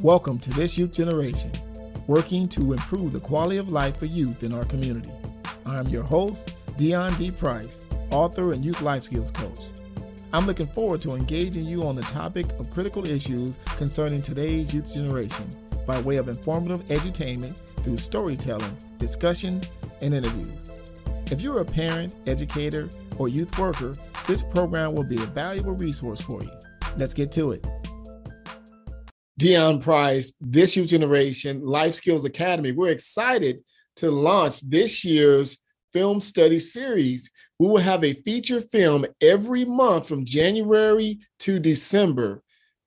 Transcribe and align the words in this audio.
Welcome 0.00 0.38
to 0.38 0.50
this 0.50 0.78
youth 0.78 0.92
generation, 0.92 1.50
working 2.06 2.48
to 2.50 2.72
improve 2.72 3.12
the 3.12 3.18
quality 3.18 3.56
of 3.56 3.70
life 3.70 3.98
for 3.98 4.06
youth 4.06 4.44
in 4.44 4.54
our 4.54 4.62
community. 4.64 5.10
I'm 5.66 5.88
your 5.88 6.04
host, 6.04 6.56
Deon 6.78 7.18
D. 7.18 7.32
Price, 7.32 7.88
author 8.10 8.52
and 8.52 8.64
youth 8.64 8.82
life 8.82 9.02
skills 9.02 9.32
coach. 9.32 9.62
I'm 10.32 10.46
looking 10.46 10.68
forward 10.68 11.00
to 11.00 11.16
engaging 11.16 11.66
you 11.66 11.82
on 11.82 11.96
the 11.96 12.02
topic 12.02 12.46
of 12.60 12.70
critical 12.70 13.04
issues 13.04 13.58
concerning 13.76 14.22
today's 14.22 14.72
youth 14.72 14.94
generation 14.94 15.48
by 15.88 16.00
way 16.02 16.18
of 16.18 16.28
informative 16.28 16.86
edutainment 16.86 17.58
through 17.82 17.96
storytelling, 17.96 18.78
discussions, 18.98 19.72
and 20.02 20.14
interviews. 20.14 20.70
If 21.32 21.40
you're 21.40 21.58
a 21.60 21.64
parent, 21.64 22.14
educator, 22.28 22.88
or 23.18 23.28
youth 23.28 23.58
worker, 23.58 23.94
this 24.26 24.42
program 24.42 24.94
will 24.94 25.04
be 25.04 25.16
a 25.16 25.26
valuable 25.26 25.74
resource 25.74 26.20
for 26.20 26.42
you. 26.42 26.50
Let's 26.96 27.14
get 27.14 27.32
to 27.32 27.52
it. 27.52 27.66
Deon 29.40 29.82
Price, 29.82 30.32
This 30.40 30.76
Youth 30.76 30.88
Generation 30.88 31.64
Life 31.64 31.94
Skills 31.94 32.24
Academy. 32.24 32.72
We're 32.72 32.90
excited 32.90 33.64
to 33.96 34.10
launch 34.10 34.60
this 34.60 35.04
year's 35.04 35.58
film 35.92 36.20
study 36.20 36.58
series. 36.58 37.30
We 37.58 37.66
will 37.66 37.78
have 37.78 38.04
a 38.04 38.14
feature 38.22 38.60
film 38.60 39.06
every 39.20 39.64
month 39.64 40.08
from 40.08 40.24
January 40.24 41.18
to 41.40 41.58
December, 41.58 42.42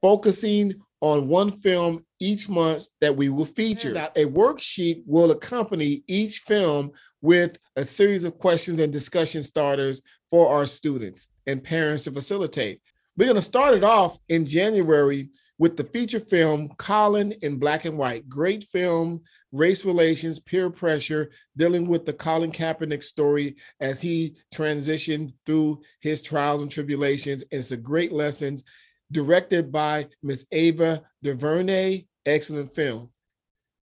focusing 0.00 0.74
on 1.00 1.28
one 1.28 1.50
film 1.50 2.04
each 2.20 2.48
month 2.48 2.86
that 3.00 3.16
we 3.16 3.28
will 3.28 3.44
feature. 3.44 3.94
A 4.16 4.24
worksheet 4.24 5.02
will 5.06 5.30
accompany 5.30 6.02
each 6.08 6.38
film 6.40 6.90
with 7.20 7.58
a 7.76 7.84
series 7.84 8.24
of 8.24 8.38
questions 8.38 8.78
and 8.78 8.92
discussion 8.92 9.42
starters 9.42 10.02
for 10.30 10.48
our 10.48 10.66
students 10.66 11.28
and 11.46 11.62
parents 11.62 12.04
to 12.04 12.10
facilitate. 12.10 12.80
We're 13.16 13.26
going 13.26 13.36
to 13.36 13.42
start 13.42 13.74
it 13.74 13.84
off 13.84 14.18
in 14.28 14.46
January 14.46 15.30
with 15.58 15.76
the 15.76 15.84
feature 15.84 16.20
film 16.20 16.68
Colin 16.78 17.32
in 17.42 17.58
Black 17.58 17.84
and 17.84 17.98
White. 17.98 18.28
Great 18.28 18.62
film, 18.64 19.22
race 19.50 19.84
relations, 19.84 20.38
peer 20.38 20.70
pressure, 20.70 21.30
dealing 21.56 21.88
with 21.88 22.06
the 22.06 22.12
Colin 22.12 22.52
Kaepernick 22.52 23.02
story 23.02 23.56
as 23.80 24.00
he 24.00 24.36
transitioned 24.54 25.32
through 25.44 25.80
his 26.00 26.22
trials 26.22 26.62
and 26.62 26.70
tribulations. 26.70 27.44
It's 27.50 27.72
a 27.72 27.76
great 27.76 28.12
lessons 28.12 28.62
directed 29.10 29.72
by 29.72 30.06
Miss 30.22 30.46
Ava 30.52 31.02
DuVernay. 31.22 32.06
Excellent 32.26 32.74
film. 32.74 33.10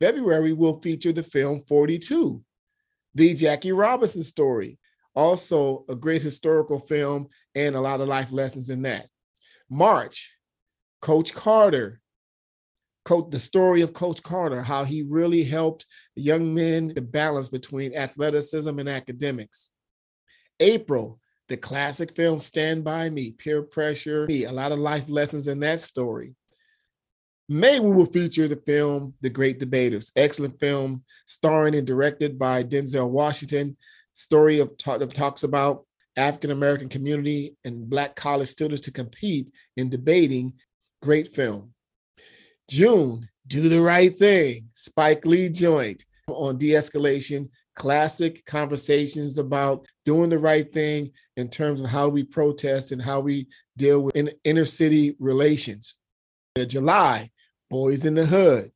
February 0.00 0.52
will 0.52 0.80
feature 0.80 1.12
the 1.12 1.22
film 1.22 1.62
42, 1.66 2.42
the 3.14 3.34
Jackie 3.34 3.72
Robinson 3.72 4.22
story. 4.22 4.78
Also, 5.14 5.84
a 5.88 5.96
great 5.96 6.22
historical 6.22 6.78
film 6.78 7.28
and 7.54 7.74
a 7.74 7.80
lot 7.80 8.00
of 8.00 8.08
life 8.08 8.30
lessons 8.30 8.70
in 8.70 8.82
that. 8.82 9.08
March, 9.68 10.36
Coach 11.00 11.34
Carter, 11.34 12.00
the 13.04 13.38
story 13.38 13.80
of 13.80 13.92
Coach 13.94 14.22
Carter, 14.22 14.62
how 14.62 14.84
he 14.84 15.02
really 15.02 15.42
helped 15.42 15.86
young 16.14 16.54
men 16.54 16.88
the 16.88 17.00
balance 17.00 17.48
between 17.48 17.96
athleticism 17.96 18.78
and 18.78 18.88
academics. 18.88 19.70
April, 20.60 21.18
the 21.48 21.56
classic 21.56 22.14
film 22.14 22.40
Stand 22.40 22.84
By 22.84 23.08
Me, 23.10 23.32
peer 23.32 23.62
pressure, 23.62 24.26
a 24.28 24.46
lot 24.48 24.72
of 24.72 24.78
life 24.78 25.08
lessons 25.08 25.46
in 25.48 25.60
that 25.60 25.80
story. 25.80 26.34
May 27.48 27.80
we 27.80 27.90
will 27.90 28.04
feature 28.04 28.46
the 28.46 28.62
film 28.66 29.14
The 29.22 29.30
Great 29.30 29.58
Debaters, 29.58 30.12
excellent 30.14 30.60
film 30.60 31.02
starring 31.26 31.74
and 31.74 31.86
directed 31.86 32.38
by 32.38 32.62
Denzel 32.62 33.08
Washington. 33.08 33.76
Story 34.12 34.60
of 34.60 34.76
talks 34.76 35.44
about 35.44 35.86
African 36.16 36.50
American 36.50 36.88
community 36.88 37.56
and 37.64 37.88
Black 37.88 38.16
college 38.16 38.48
students 38.48 38.82
to 38.82 38.90
compete 38.90 39.48
in 39.76 39.88
debating. 39.88 40.52
Great 41.00 41.28
film. 41.28 41.72
June, 42.68 43.28
Do 43.46 43.70
the 43.70 43.80
Right 43.80 44.16
Thing, 44.16 44.68
Spike 44.74 45.24
Lee 45.24 45.48
joint 45.48 46.04
on 46.26 46.58
de-escalation 46.58 47.48
classic 47.78 48.44
conversations 48.44 49.38
about 49.38 49.86
doing 50.04 50.30
the 50.30 50.38
right 50.38 50.72
thing 50.72 51.12
in 51.36 51.48
terms 51.48 51.78
of 51.78 51.86
how 51.86 52.08
we 52.08 52.24
protest 52.24 52.90
and 52.90 53.00
how 53.00 53.20
we 53.20 53.46
deal 53.76 54.00
with 54.02 54.16
in, 54.16 54.32
inner 54.42 54.64
city 54.64 55.14
relations. 55.20 55.94
July, 56.66 57.30
Boyz 57.72 58.04
n 58.04 58.16
the 58.16 58.26
Hood, 58.26 58.72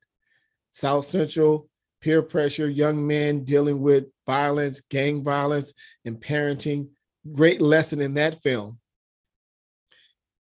South 0.70 1.04
Central 1.04 1.68
peer 2.00 2.22
pressure, 2.22 2.68
young 2.68 3.04
men 3.04 3.42
dealing 3.42 3.80
with 3.80 4.04
violence, 4.24 4.80
gang 4.82 5.24
violence, 5.24 5.72
and 6.04 6.20
parenting. 6.20 6.88
Great 7.32 7.60
lesson 7.60 8.00
in 8.00 8.14
that 8.14 8.40
film. 8.40 8.78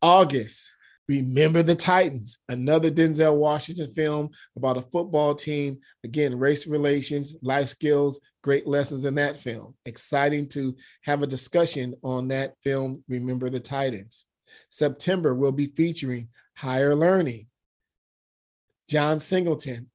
August, 0.01 0.73
Remember 1.09 1.63
the 1.63 1.77
Titans, 1.77 2.39
another 2.49 2.91
Denzel 2.91 3.37
Washington 3.37 3.93
film 3.93 4.31
about 4.57 4.77
a 4.77 4.83
football 4.83 5.37
team. 5.37 5.79
Again, 6.03 6.37
race 6.37 6.67
relations, 6.67 7.37
life 7.43 7.69
skills, 7.69 8.19
great 8.43 8.67
lessons 8.67 9.05
in 9.05 9.15
that 9.15 9.37
film. 9.37 9.75
Exciting 9.85 10.49
to 10.49 10.75
have 11.03 11.23
a 11.23 11.27
discussion 11.27 11.95
on 12.03 12.29
that 12.29 12.55
film, 12.63 13.05
Remember 13.09 13.49
the 13.49 13.61
Titans. 13.61 14.27
September, 14.69 15.33
we'll 15.33 15.53
be 15.53 15.67
featuring 15.67 16.29
Higher 16.57 16.97
Learning. 16.97 17.47
John 18.89 19.21
Singleton, 19.21 19.89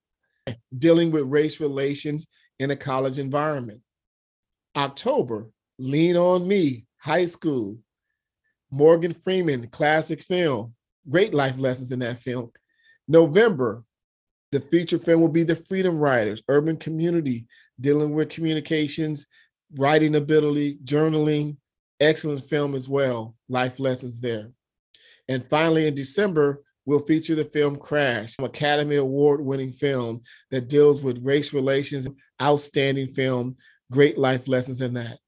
dealing 0.77 1.11
with 1.11 1.23
race 1.23 1.59
relations 1.59 2.27
in 2.57 2.71
a 2.71 2.75
college 2.75 3.19
environment. 3.19 3.81
October, 4.77 5.49
Lean 5.77 6.15
on 6.15 6.47
Me, 6.47 6.85
high 6.97 7.25
school. 7.25 7.77
Morgan 8.71 9.13
Freeman, 9.13 9.67
classic 9.67 10.21
film 10.21 10.73
great 11.09 11.33
life 11.33 11.57
lessons 11.57 11.91
in 11.91 11.99
that 11.99 12.19
film. 12.19 12.51
November, 13.07 13.83
the 14.51 14.59
feature 14.59 14.99
film 14.99 15.21
will 15.21 15.29
be 15.29 15.43
The 15.43 15.55
Freedom 15.55 15.97
Writers, 15.97 16.43
urban 16.49 16.77
community, 16.77 17.45
dealing 17.79 18.13
with 18.13 18.29
communications, 18.29 19.27
writing 19.77 20.15
ability, 20.15 20.77
journaling. 20.83 21.57
Excellent 21.99 22.43
film 22.43 22.75
as 22.75 22.89
well. 22.89 23.35
Life 23.47 23.79
lessons 23.79 24.19
there. 24.19 24.51
And 25.29 25.47
finally, 25.49 25.87
in 25.87 25.93
December, 25.93 26.63
we'll 26.85 27.05
feature 27.05 27.35
the 27.35 27.45
film 27.45 27.77
Crash, 27.77 28.35
Academy 28.39 28.95
Award 28.95 29.39
winning 29.39 29.71
film 29.71 30.21
that 30.49 30.67
deals 30.67 31.01
with 31.01 31.23
race 31.23 31.53
relations. 31.53 32.07
Outstanding 32.41 33.09
film, 33.09 33.55
great 33.91 34.17
life 34.17 34.47
lessons 34.47 34.81
in 34.81 34.95
that. 34.95 35.19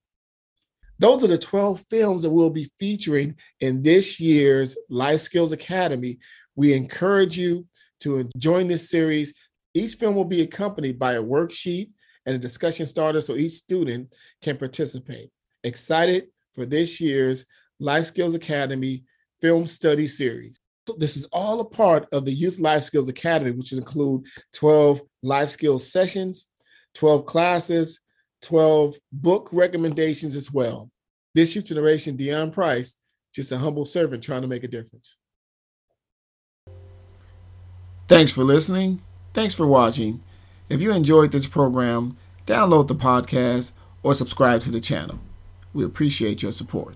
Those 0.99 1.23
are 1.23 1.27
the 1.27 1.37
12 1.37 1.83
films 1.89 2.23
that 2.23 2.29
we'll 2.29 2.49
be 2.49 2.71
featuring 2.79 3.35
in 3.59 3.81
this 3.81 4.19
year's 4.19 4.77
Life 4.89 5.21
Skills 5.21 5.51
Academy. 5.51 6.19
We 6.55 6.73
encourage 6.73 7.37
you 7.37 7.65
to 8.01 8.29
join 8.37 8.67
this 8.67 8.89
series. 8.89 9.33
Each 9.73 9.95
film 9.95 10.15
will 10.15 10.25
be 10.25 10.41
accompanied 10.41 10.99
by 10.99 11.13
a 11.13 11.23
worksheet 11.23 11.89
and 12.25 12.35
a 12.35 12.39
discussion 12.39 12.85
starter 12.85 13.21
so 13.21 13.35
each 13.35 13.53
student 13.53 14.13
can 14.41 14.57
participate. 14.57 15.31
Excited 15.63 16.27
for 16.53 16.65
this 16.65 17.01
year's 17.01 17.45
Life 17.79 18.05
Skills 18.05 18.35
Academy 18.35 19.03
film 19.41 19.67
study 19.67 20.07
series. 20.07 20.59
So 20.87 20.95
this 20.97 21.17
is 21.17 21.25
all 21.31 21.59
a 21.59 21.65
part 21.65 22.07
of 22.11 22.25
the 22.25 22.33
Youth 22.33 22.59
Life 22.59 22.83
Skills 22.83 23.09
Academy, 23.09 23.51
which 23.51 23.73
include 23.73 24.25
12 24.53 25.01
life 25.23 25.49
skills 25.49 25.91
sessions, 25.91 26.47
12 26.93 27.25
classes, 27.25 28.01
12 28.43 28.95
book 29.11 29.49
recommendations 29.51 30.35
as 30.35 30.51
well. 30.51 30.89
This 31.33 31.55
youth 31.55 31.65
generation, 31.65 32.17
Deon 32.17 32.53
Price, 32.53 32.97
just 33.33 33.51
a 33.51 33.57
humble 33.57 33.85
servant 33.85 34.23
trying 34.23 34.41
to 34.41 34.47
make 34.47 34.63
a 34.63 34.67
difference. 34.67 35.17
Thanks 38.07 38.31
for 38.31 38.43
listening. 38.43 39.01
Thanks 39.33 39.55
for 39.55 39.65
watching. 39.65 40.21
If 40.69 40.81
you 40.81 40.91
enjoyed 40.91 41.31
this 41.31 41.47
program, 41.47 42.17
download 42.45 42.87
the 42.87 42.95
podcast 42.95 43.71
or 44.03 44.13
subscribe 44.13 44.61
to 44.61 44.71
the 44.71 44.79
channel. 44.79 45.19
We 45.73 45.83
appreciate 45.83 46.43
your 46.43 46.51
support. 46.51 46.95